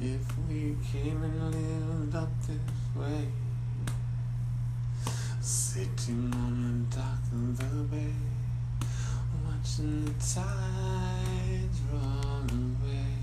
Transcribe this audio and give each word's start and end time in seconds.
If 0.00 0.38
we 0.48 0.76
came 0.92 1.20
and 1.24 1.52
lived 1.52 2.14
up 2.14 2.28
this 2.46 2.56
way, 2.94 3.26
sitting 5.40 6.32
on 6.32 6.86
the 6.88 6.96
dock 6.96 7.18
of 7.32 7.58
the 7.58 7.82
bay, 7.96 8.12
watching 9.44 10.04
the 10.04 10.12
tides 10.12 11.80
run 11.92 12.76
away. 12.80 13.17